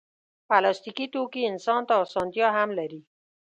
پلاستيکي 0.47 1.05
توکي 1.13 1.41
انسان 1.51 1.81
ته 1.87 1.93
اسانتیا 2.03 2.47
هم 2.57 2.69
لري. 2.77 3.01